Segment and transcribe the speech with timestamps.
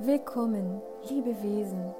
[0.00, 1.94] Willkommen, liebe Wesen,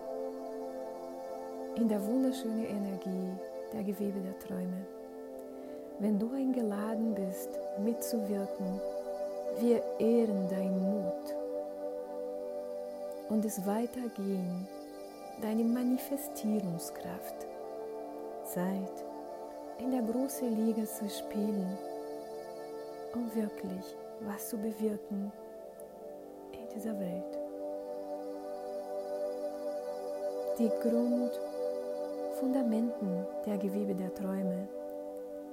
[1.76, 3.32] in der wunderschönen Energie
[3.72, 4.84] der Gewebe der Träume.
[6.00, 8.80] Wenn du eingeladen bist, mitzuwirken,
[9.60, 11.36] wir ehren deinen Mut
[13.28, 14.66] und es weitergehen,
[15.40, 17.46] deine Manifestierungskraft.
[18.44, 19.04] Zeit,
[19.78, 21.78] in der großen Liga zu spielen,
[23.14, 25.32] um wirklich was zu bewirken
[26.52, 27.43] in dieser Welt.
[30.56, 34.68] Die Grundfundamenten der Gewebe der Träume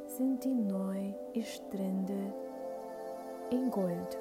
[0.05, 2.31] sind die neuen Strände
[3.49, 4.19] in Gold,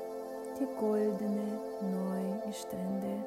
[0.59, 3.23] die goldene neuen Strände.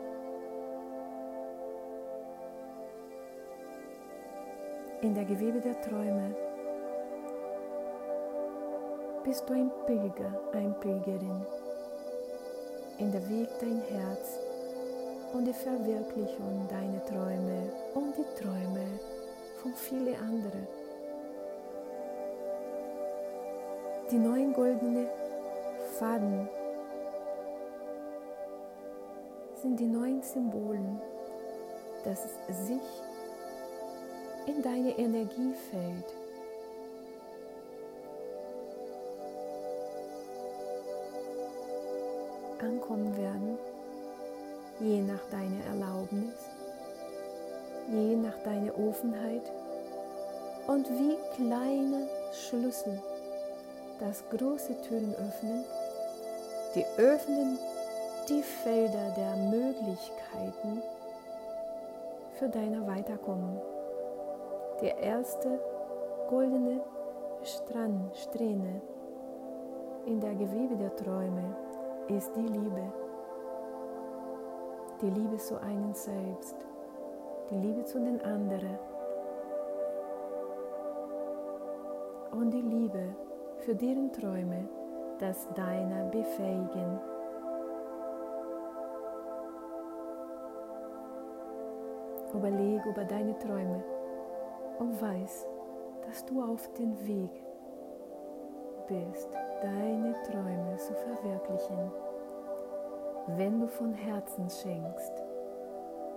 [5.02, 6.36] In der Gewebe der Träume
[9.24, 11.46] bist du ein Pilger, ein Pilgerin.
[12.98, 14.40] In der Weg dein Herz
[15.34, 18.86] und die Verwirklichung deiner Träume und die Träume
[19.62, 20.68] von vielen anderen.
[24.12, 25.08] Die neuen goldenen
[25.98, 26.48] Faden
[29.56, 31.02] sind die neuen Symbolen,
[32.04, 32.22] dass
[32.68, 32.82] sich
[34.46, 36.06] in deine Energiefeld
[42.60, 43.33] ankommen werden
[44.84, 46.36] je nach deiner Erlaubnis,
[47.90, 49.50] je nach deiner Offenheit
[50.68, 53.02] und wie kleine Schlüssel
[54.00, 55.64] das große Türen öffnen,
[56.76, 57.58] die öffnen
[58.28, 60.82] die Felder der Möglichkeiten
[62.34, 63.60] für dein Weiterkommen.
[64.82, 65.60] Der erste
[66.30, 66.82] goldene
[67.44, 68.82] Strand, Strähne
[70.06, 71.56] in der Gewebe der Träume
[72.10, 73.03] ist die Liebe
[75.02, 76.56] die Liebe zu einem selbst,
[77.50, 78.78] die Liebe zu den anderen.
[82.32, 83.16] Und die Liebe
[83.60, 84.68] für deren Träume,
[85.20, 87.00] das deiner befähigen.
[92.34, 93.84] Überleg über deine Träume
[94.80, 95.48] und weiß,
[96.08, 97.30] dass du auf dem Weg
[98.88, 99.30] bist,
[99.62, 101.92] deine Träume zu verwirklichen
[103.28, 105.24] wenn du von Herzen schenkst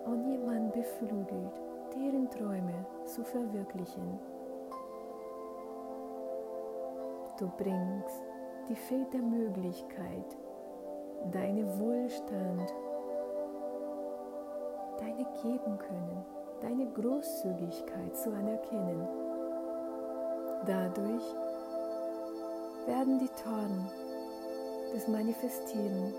[0.05, 1.61] und jemand beflügelt,
[1.95, 4.19] deren Träume zu verwirklichen.
[7.39, 8.23] Du bringst
[8.69, 10.37] die Feld der Möglichkeit,
[11.31, 12.75] deine Wohlstand,
[14.99, 16.25] deine geben können,
[16.61, 19.07] deine Großzügigkeit zu anerkennen.
[20.65, 21.25] Dadurch
[22.87, 23.87] werden die Toren
[24.93, 26.15] des Manifestieren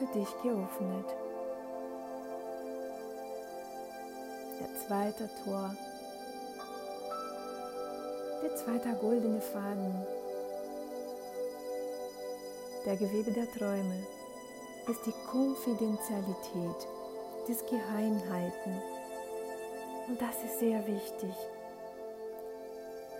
[0.00, 1.04] für dich geöffnet.
[4.58, 5.74] Der zweite Tor,
[8.42, 10.06] der zweite goldene Faden,
[12.86, 14.06] der Gewebe der Träume
[14.88, 16.88] ist die Konfidentialität
[17.46, 18.82] des Geheimheiten.
[20.08, 21.34] Und das ist sehr wichtig,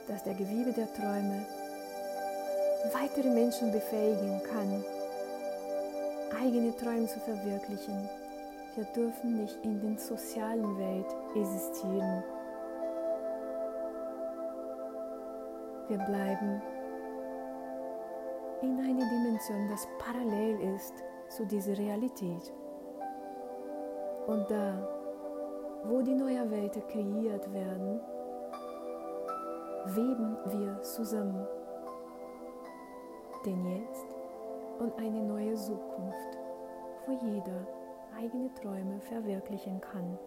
[0.08, 1.46] dass der Gewebe der Träume
[2.94, 4.82] weitere Menschen befähigen kann,
[6.38, 8.08] eigene Träume zu verwirklichen.
[8.76, 12.22] Wir dürfen nicht in der sozialen Welt existieren.
[15.88, 16.62] Wir bleiben
[18.62, 20.94] in einer Dimension, das parallel ist
[21.28, 22.52] zu dieser Realität.
[24.26, 24.88] Und da,
[25.84, 28.00] wo die neuen Welten kreiert werden,
[29.86, 31.46] weben wir zusammen.
[33.44, 34.09] Denn jetzt
[34.80, 36.38] und eine neue Zukunft,
[37.06, 37.66] wo jeder
[38.16, 40.18] eigene Träume verwirklichen kann.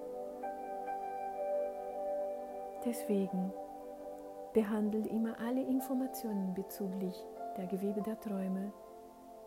[2.86, 3.52] Deswegen
[4.54, 7.16] behandelt immer alle Informationen bezüglich
[7.58, 8.72] der Gewebe der Träume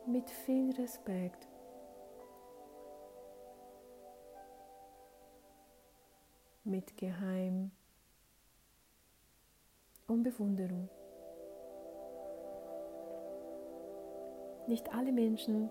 [0.07, 1.49] mit viel Respekt.
[6.67, 7.71] mit Geheim
[10.09, 10.89] und Bewunderung.
[14.67, 15.71] Nicht alle Menschen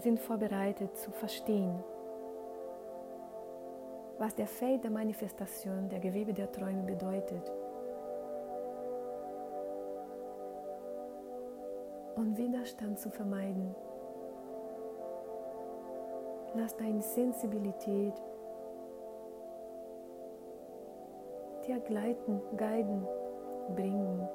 [0.00, 1.82] sind vorbereitet zu verstehen,
[4.18, 7.50] was der Feld der Manifestation der Gewebe der Träume bedeutet.
[12.14, 13.74] Und Widerstand zu vermeiden.
[16.54, 18.14] Lass deine Sensibilität
[21.66, 23.04] dir gleiten, guiden,
[23.74, 24.28] bringen,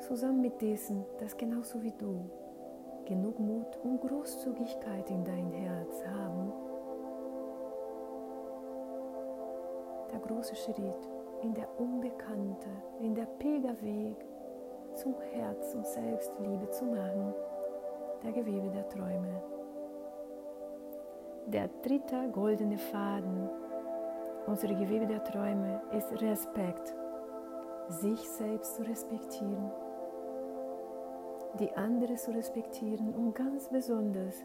[0.00, 2.28] zusammen mit diesen, das genauso wie du
[3.04, 6.52] genug Mut und Großzügigkeit in dein Herz haben,
[10.12, 10.78] der große Schritt
[11.42, 12.68] in der Unbekannte,
[13.00, 14.16] in der Pilgerweg
[14.94, 17.34] zum Herz und Selbstliebe zu machen,
[18.22, 19.42] der Gewebe der Träume.
[21.46, 23.50] Der dritte goldene Faden.
[24.46, 26.94] Unserer Gewebe der Träume ist Respekt,
[27.88, 29.70] sich selbst zu respektieren
[31.60, 34.44] die andere zu respektieren und ganz besonders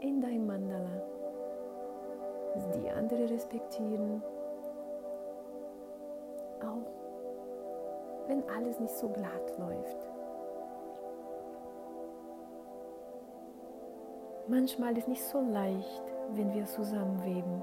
[0.00, 1.02] in dein Mandala
[2.74, 4.22] die andere respektieren,
[6.60, 10.08] auch wenn alles nicht so glatt läuft.
[14.48, 17.62] Manchmal ist nicht so leicht, wenn wir zusammenweben.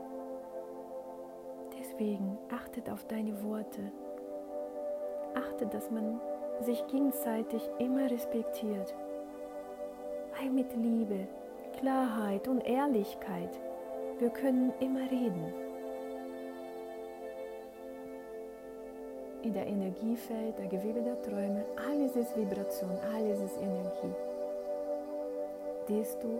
[1.77, 3.91] Deswegen achtet auf deine Worte.
[5.35, 6.19] Achtet, dass man
[6.63, 8.93] sich gegenseitig immer respektiert.
[10.39, 11.27] Weil mit Liebe,
[11.79, 13.59] Klarheit und Ehrlichkeit
[14.19, 15.53] wir können immer reden.
[19.43, 24.15] In der Energiefeld, der Gewebe der Träume, alles ist Vibration, alles ist Energie.
[25.87, 26.39] Desto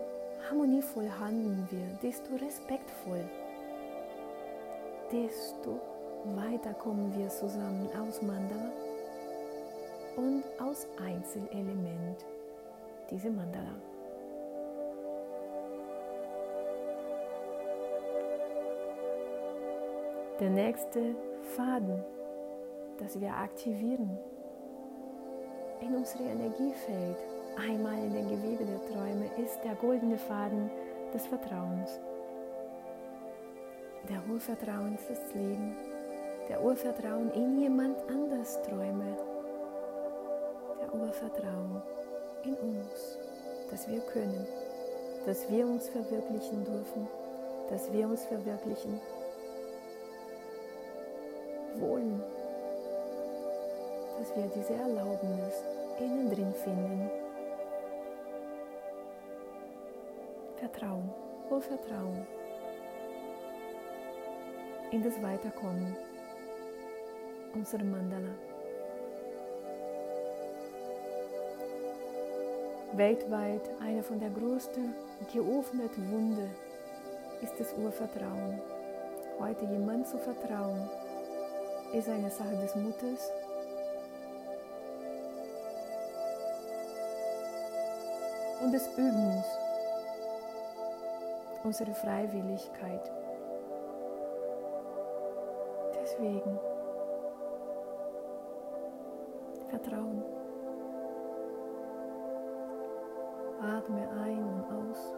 [0.50, 3.24] harmonievoll handeln wir, desto respektvoll,
[5.12, 5.78] desto
[6.34, 8.87] weiter kommen wir zusammen aus Mandala
[10.18, 12.26] und aus Einzelelement
[13.08, 13.74] diese Mandala.
[20.40, 21.14] Der nächste
[21.56, 22.04] Faden,
[22.98, 24.18] das wir aktivieren
[25.80, 27.16] in unserem Energiefeld,
[27.56, 30.68] einmal in den Gewebe der Träume, ist der goldene Faden
[31.14, 32.00] des Vertrauens.
[34.08, 35.76] Der Urvertrauen ist das Leben,
[36.48, 39.16] der Urvertrauen in jemand anders Träume,
[40.88, 41.82] der Urvertrauen
[42.44, 43.18] in uns,
[43.70, 44.46] dass wir können,
[45.26, 47.08] dass wir uns verwirklichen dürfen,
[47.70, 49.00] dass wir uns verwirklichen
[51.76, 52.22] wollen,
[54.18, 55.62] dass wir diese Erlaubnis
[55.98, 57.10] innen drin finden.
[60.56, 61.10] Vertrauen,
[61.48, 62.26] voll Vertrauen
[64.90, 65.96] in das Weiterkommen
[67.54, 68.34] unserer Mandala.
[72.94, 74.94] Weltweit eine von der größten
[75.32, 76.48] geöffneten Wunde
[77.42, 78.60] ist das Urvertrauen.
[79.38, 80.88] Heute jemand zu vertrauen,
[81.92, 83.30] ist eine Sache des Mutes.
[88.60, 89.44] Und des Übens,
[91.62, 93.12] unsere Freiwilligkeit.
[96.02, 96.58] Deswegen
[99.68, 100.37] Vertrauen.
[103.76, 105.14] Atme ein und aus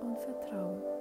[0.00, 0.98] und vertraue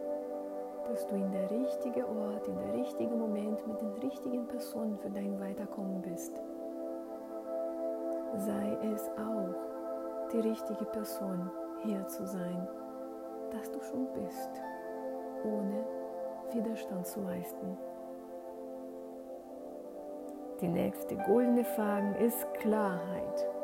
[0.88, 5.10] dass du in der richtigen Ort, in der richtigen Moment mit den richtigen Personen für
[5.10, 6.42] dein Weiterkommen bist.
[8.38, 11.50] Sei es auch die richtige Person
[11.84, 12.68] hier zu sein,
[13.52, 14.50] dass du schon bist,
[15.44, 15.86] ohne
[16.54, 17.78] Widerstand zu leisten.
[20.62, 23.57] Die nächste goldene Frage ist Klarheit.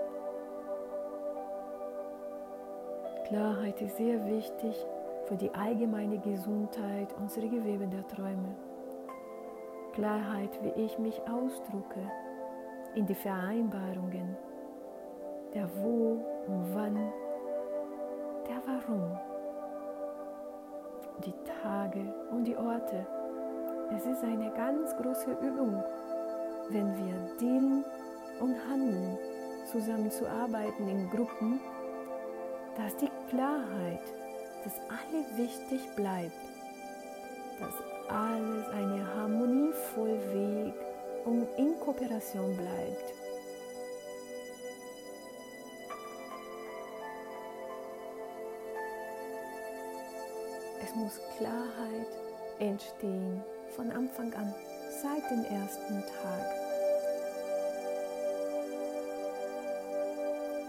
[3.34, 4.76] Klarheit ist sehr wichtig
[5.26, 8.56] für die allgemeine Gesundheit unserer Gewebe der Träume.
[9.94, 12.12] Klarheit, wie ich mich ausdrücke,
[12.94, 14.38] in die Vereinbarungen,
[15.56, 17.12] der Wo und Wann,
[18.48, 19.18] der Warum,
[21.26, 23.04] die Tage und die Orte.
[23.98, 25.84] Es ist eine ganz große Übung,
[26.70, 27.84] wenn wir dealen
[28.40, 29.18] und handeln,
[29.72, 31.60] zusammenzuarbeiten in Gruppen,
[32.78, 34.02] dass die Klarheit
[34.64, 36.32] dass alles wichtig bleibt,
[37.60, 37.74] dass
[38.10, 40.74] alles eine harmonievoll Weg
[41.26, 43.14] und in Kooperation bleibt.
[50.82, 52.08] Es muss Klarheit
[52.60, 53.44] entstehen
[53.76, 54.54] von Anfang an,
[55.02, 56.64] seit dem ersten Tag.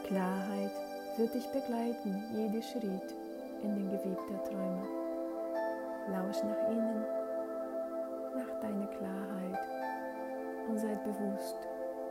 [0.06, 0.70] Klarheit
[1.18, 3.14] wird dich begleiten, jede Schritt
[3.62, 4.82] in den Geweb der Träume.
[6.08, 7.04] Lausch nach innen,
[8.34, 9.58] nach deiner Klarheit
[10.68, 11.56] und sei bewusst,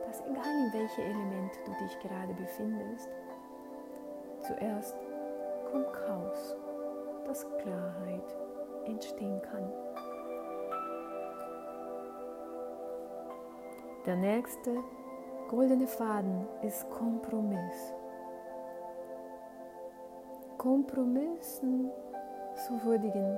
[0.06, 3.10] dass egal in welchem Element du dich gerade befindest,
[4.40, 4.96] zuerst
[5.72, 6.56] kommt Chaos,
[7.26, 8.36] dass Klarheit
[8.86, 9.72] entstehen kann.
[14.06, 14.78] Der nächste
[15.50, 17.94] goldene Faden ist Kompromiss.
[20.64, 21.92] Kompromissen
[22.56, 23.38] zu würdigen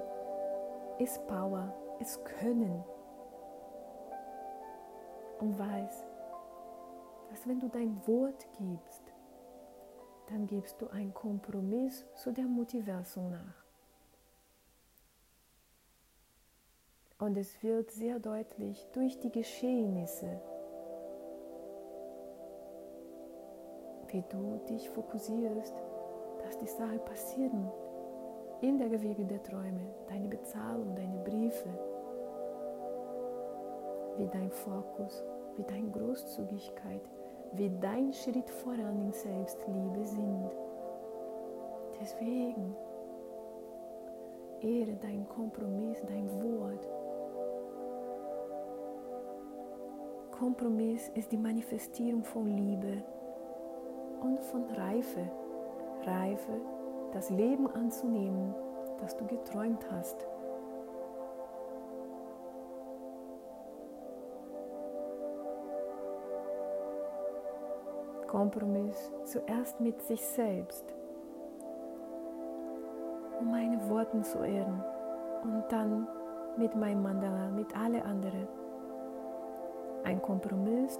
[0.99, 2.83] ist Power, es können.
[5.39, 6.05] Und weiß,
[7.31, 9.01] dass wenn du dein Wort gibst,
[10.29, 13.65] dann gibst du einen Kompromiss zu der Multiversum nach.
[17.17, 20.39] Und es wird sehr deutlich durch die Geschehnisse,
[24.09, 25.73] wie du dich fokussierst,
[26.45, 27.71] dass die Sachen passieren
[28.61, 31.69] in der Gewege der Träume, deine Bezahlung, deine Briefe,
[34.17, 35.23] wie dein Fokus,
[35.55, 37.01] wie deine Großzügigkeit,
[37.53, 40.51] wie dein Schritt voran in Selbstliebe sind.
[41.99, 42.75] Deswegen
[44.61, 46.87] ehre dein Kompromiss, dein Wort.
[50.31, 53.03] Kompromiss ist die Manifestierung von Liebe
[54.21, 55.31] und von Reife.
[56.05, 56.61] Reife,
[57.11, 58.53] das Leben anzunehmen,
[58.99, 60.27] das du geträumt hast.
[68.27, 70.93] Kompromiss zuerst mit sich selbst,
[73.39, 74.83] um meine Worte zu ehren
[75.43, 76.07] und dann
[76.57, 78.47] mit meinem Mandala, mit alle anderen.
[80.03, 80.99] Ein Kompromiss,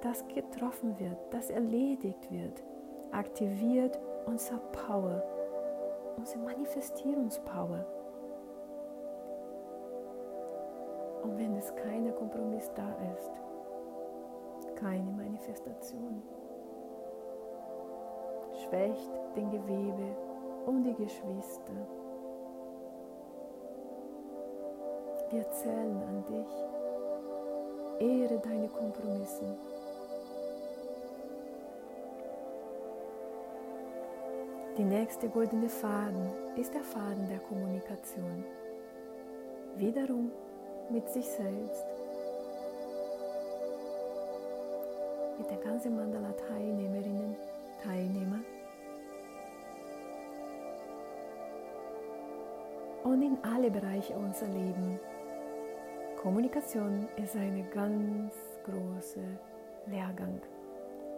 [0.00, 2.62] das getroffen wird, das erledigt wird,
[3.12, 5.22] aktiviert unsere Power,
[6.16, 7.84] unsere Manifestierungspower.
[11.22, 13.30] Und wenn es kein Kompromiss da ist,
[14.76, 16.22] keine Manifestation.
[18.64, 20.16] Schwächt den Gewebe
[20.66, 21.72] und die Geschwister.
[25.30, 26.64] Wir zählen an dich.
[28.00, 29.56] Ehre deine Kompromisse.
[34.78, 38.44] Die nächste goldene Faden ist der Faden der Kommunikation.
[39.76, 40.30] Wiederum
[40.88, 41.84] mit sich selbst
[45.36, 47.34] mit der ganzen Mandala Teilnehmerinnen,
[47.82, 48.38] Teilnehmer.
[53.02, 55.00] Und in alle Bereiche unseres Lebens.
[56.22, 58.32] Kommunikation ist eine ganz
[58.64, 59.24] große
[59.86, 60.40] Lehrgang.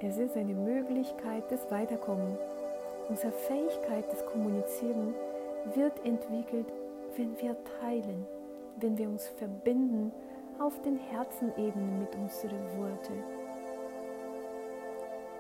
[0.01, 2.39] Es ist eine Möglichkeit des Weiterkommens.
[3.11, 5.15] Unsere Fähigkeit des Kommunizieren
[5.75, 6.67] wird entwickelt,
[7.17, 8.25] wenn wir teilen,
[8.77, 10.13] wenn wir uns verbinden
[10.61, 13.25] auf den Herzenebenen mit unseren Worten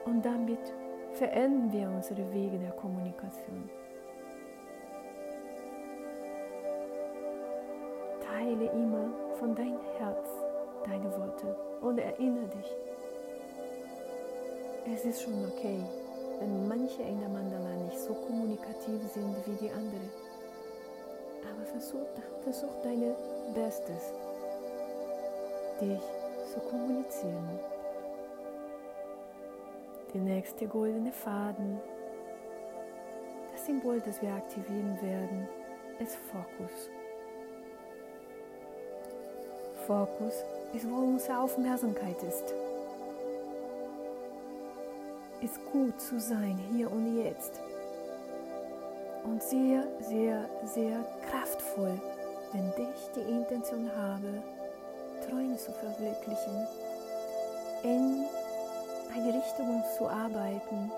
[0.04, 0.58] und damit
[1.12, 3.70] verändern wir unsere Wege der Kommunikation.
[8.20, 10.28] Teile immer von deinem Herz
[10.84, 12.76] deine Worte und erinnere dich.
[14.92, 15.80] Es ist schon okay,
[16.40, 20.10] wenn manche in der Mandala nicht so kommunikativ sind wie die anderen.
[21.48, 22.06] Aber versuch,
[22.42, 23.14] versuch dein
[23.54, 24.12] Bestes,
[25.80, 26.00] dich
[26.52, 27.60] zu kommunizieren
[30.14, 31.78] der nächste goldene Faden.
[33.52, 35.48] Das Symbol, das wir aktivieren werden,
[35.98, 36.90] ist Fokus.
[39.86, 40.34] Fokus
[40.72, 42.54] ist, wo unsere Aufmerksamkeit ist.
[45.40, 47.60] Ist gut zu sein, hier und jetzt.
[49.24, 51.98] Und sehr, sehr, sehr kraftvoll,
[52.52, 54.42] wenn ich die Intention habe,
[55.26, 56.66] Träume zu verwirklichen.
[57.82, 58.24] In
[59.14, 60.92] eine Richtung zu arbeiten,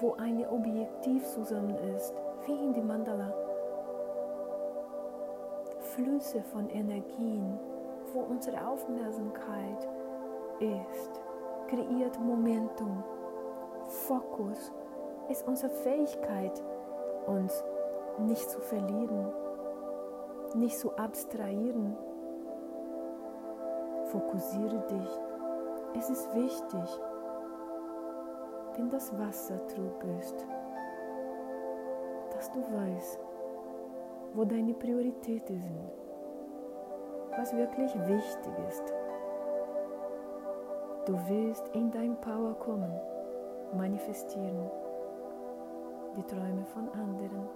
[0.00, 2.14] wo eine Objektiv zusammen ist,
[2.46, 3.32] wie in die Mandala.
[5.94, 7.58] Flüsse von Energien,
[8.14, 9.86] wo unsere Aufmerksamkeit
[10.60, 11.20] ist,
[11.70, 13.02] kreiert Momentum.
[13.86, 14.72] Fokus
[15.28, 16.62] ist unsere Fähigkeit,
[17.26, 17.64] uns
[18.18, 19.32] nicht zu verlieren,
[20.54, 21.96] nicht zu abstrahieren.
[24.10, 25.30] Fokussiere dich
[25.98, 27.00] es ist wichtig,
[28.76, 30.46] wenn das Wasser trug ist,
[32.32, 33.18] dass du weißt,
[34.34, 35.90] wo deine Prioritäten sind,
[37.36, 38.92] was wirklich wichtig ist.
[41.06, 42.92] Du willst in dein Power kommen,
[43.74, 44.70] manifestieren,
[46.14, 47.48] die Träume von anderen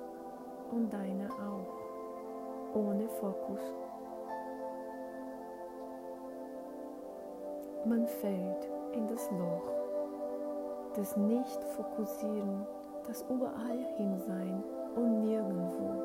[0.72, 3.60] und deine auch, ohne Fokus.
[7.84, 9.72] Man fällt in das Loch
[10.96, 12.66] des Nicht-Fokussieren,
[13.06, 14.64] das überall hin sein
[14.96, 16.02] und nirgendwo.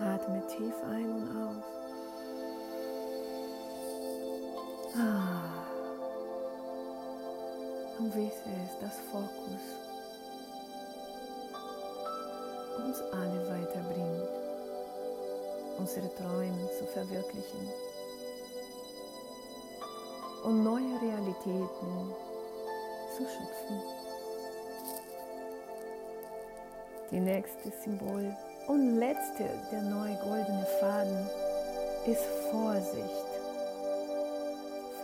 [0.00, 1.83] Atme tief ein und aus.
[4.96, 5.66] Ah.
[7.98, 9.62] Und wisse es, dass Fokus
[12.84, 14.44] uns alle weiterbringt.
[15.78, 17.68] unsere Träume zu verwirklichen
[20.44, 22.14] und neue Realitäten
[23.16, 23.82] zu schöpfen.
[27.10, 28.34] Die nächste Symbol
[28.68, 31.28] und letzte der neue goldene Faden
[32.06, 33.23] ist Vorsicht.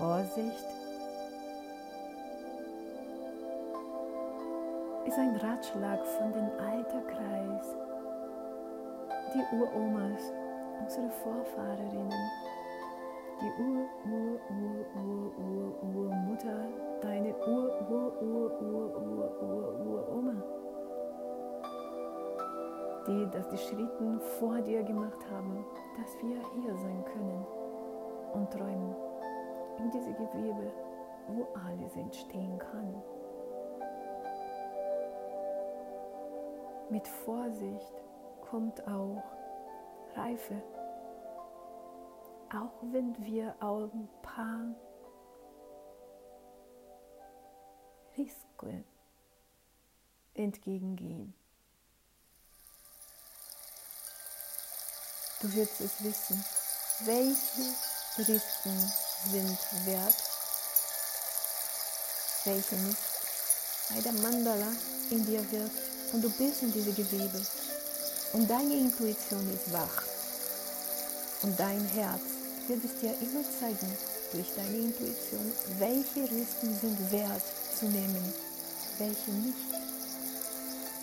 [0.00, 0.64] Vorsicht.
[5.06, 7.76] Ist ein Ratschlag von dem Alterkreis,
[9.34, 10.22] die Uromas,
[10.80, 12.30] unsere Vorfahrerinnen,
[13.42, 16.66] die Ur, Ur, Ur, Ur, Ur, Urmutter,
[17.02, 20.42] deine Ur, Ur, Ur, Ur, Ur, Ur, Uroma,
[23.06, 25.62] die das die Schritten vor dir gemacht haben,
[25.98, 27.46] dass wir hier sein können
[28.32, 29.09] und träumen
[29.80, 30.72] in diese Gewebe,
[31.28, 33.02] wo alles entstehen kann.
[36.90, 37.94] Mit Vorsicht
[38.42, 39.22] kommt auch
[40.16, 40.62] Reife,
[42.52, 44.74] auch wenn wir auch ein paar
[48.16, 48.84] Risiken
[50.34, 51.32] entgegengehen.
[55.40, 56.44] Du wirst es wissen,
[57.06, 57.62] welche
[58.18, 60.14] Risiken sind wert,
[62.44, 62.98] welche nicht.
[63.90, 64.72] Weil der Mandala
[65.10, 65.76] in dir wirkt
[66.12, 67.40] und du bist in diese Gewebe
[68.32, 70.04] und deine Intuition ist wach
[71.42, 72.22] und dein Herz
[72.68, 73.96] wird es dir immer zeigen
[74.32, 77.42] durch deine Intuition, welche Risiken sind wert
[77.78, 78.32] zu nehmen,
[78.98, 79.58] welche nicht.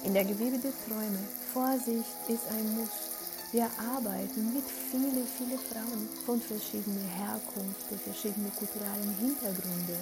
[0.04, 1.20] In der Gewebe der Träume,
[1.54, 3.17] Vorsicht ist ein Muss.
[3.52, 10.00] Wir arbeiten mit vielen, vielen Frauen von verschiedenen Herkünften, verschiedenen kulturellen Hintergründen.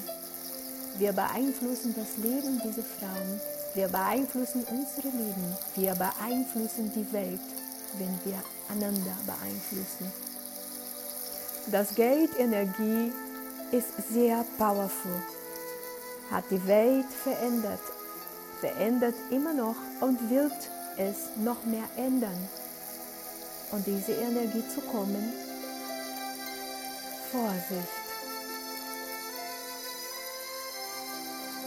[0.98, 3.40] Wir beeinflussen das Leben dieser Frauen
[3.76, 5.58] wir beeinflussen unser Leben.
[5.76, 7.42] Wir beeinflussen die Welt,
[7.98, 10.14] wenn wir einander beeinflussen.
[11.68, 13.12] Das Geldenergie
[13.72, 15.22] ist sehr powerful,
[16.32, 17.82] hat die Welt verändert,
[18.62, 20.54] verändert immer noch und wird
[20.98, 22.48] es noch mehr ändern.
[23.76, 25.34] Und diese Energie zu kommen,
[27.30, 27.92] Vorsicht.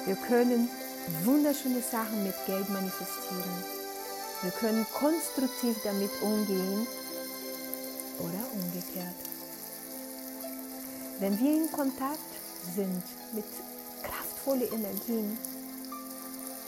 [0.07, 0.71] Wir können
[1.25, 3.65] wunderschöne Sachen mit Geld manifestieren.
[4.41, 6.87] Wir können konstruktiv damit umgehen
[8.21, 9.21] oder umgekehrt.
[11.19, 12.19] Wenn wir in Kontakt
[12.75, 13.03] sind
[13.35, 13.45] mit
[14.03, 15.37] kraftvollen Energien,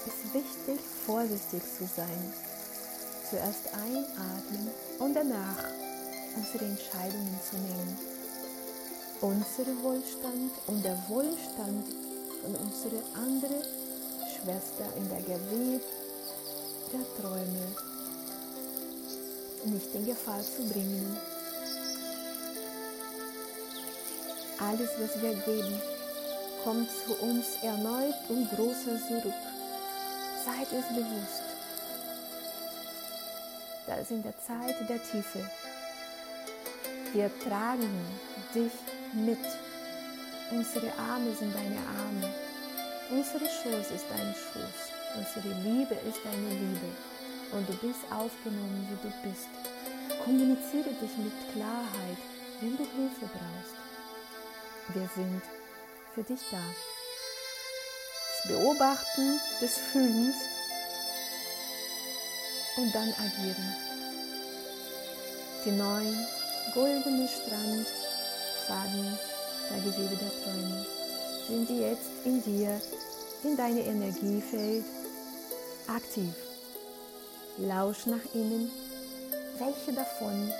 [0.06, 2.49] ist wichtig, vorsichtig zu sein.
[3.30, 5.64] Zuerst einatmen und danach
[6.34, 7.98] unsere Entscheidungen zu nehmen.
[9.20, 11.86] Unsere Wohlstand und der Wohlstand
[12.42, 13.62] von unseren anderen
[14.34, 15.80] Schwester in der Gewebe
[16.92, 17.76] der Träume
[19.66, 21.16] nicht in Gefahr zu bringen.
[24.58, 25.80] Alles, was wir geben,
[26.64, 29.34] kommt zu uns erneut und größer zurück.
[30.44, 31.49] Seid es bewusst.
[33.90, 35.50] Da ist in der Zeit der Tiefe.
[37.12, 37.90] Wir tragen
[38.54, 38.70] dich
[39.14, 39.40] mit.
[40.52, 42.32] Unsere Arme sind deine Arme.
[43.10, 46.86] Unsere Schoß ist dein Schoß, unsere Liebe ist deine Liebe
[47.50, 49.48] und du bist aufgenommen, wie du bist.
[50.24, 52.18] Kommuniziere dich mit Klarheit,
[52.60, 53.74] wenn du Hilfe brauchst.
[54.94, 55.42] Wir sind
[56.14, 56.62] für dich da.
[58.38, 60.59] Das Beobachten des Fühlens
[62.76, 63.74] und dann agieren.
[65.64, 66.26] Die neuen
[66.74, 69.18] goldenen Strandfaden
[69.70, 70.86] der Gewebe der Träume
[71.46, 72.80] sind jetzt in dir,
[73.44, 74.84] in deine Energiefeld
[75.86, 76.34] aktiv.
[77.58, 78.70] Lausch nach innen.
[79.58, 80.52] Welche davon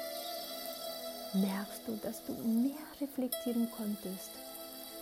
[1.32, 4.30] merkst du, dass du mehr reflektieren konntest?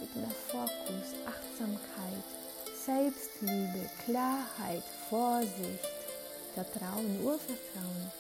[0.01, 2.25] Mit mehr Fokus, Achtsamkeit,
[2.87, 5.98] Selbstliebe, Klarheit, Vorsicht,
[6.59, 8.11] Vertrauen, Urvertrauen.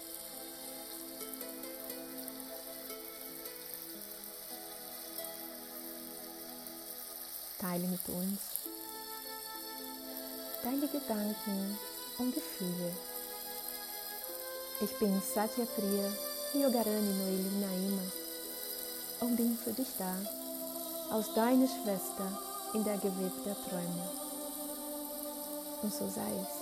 [7.59, 8.39] Teile mit uns
[10.63, 11.79] deine Gedanken
[12.19, 12.93] und Gefühle.
[14.83, 16.13] Ich bin Satya Priya
[16.55, 18.03] Yogarani Noeli Naima
[19.19, 20.15] und bin für dich da,
[21.11, 22.41] aus deiner Schwester
[22.75, 24.11] in der Gewebe der Träume.
[25.83, 26.58] Und so sei es.